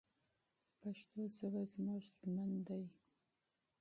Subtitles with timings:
[0.79, 2.83] پښتو ژبه زموږ ژوند دی.